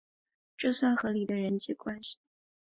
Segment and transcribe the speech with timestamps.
[0.57, 2.17] 还算合理的人际关系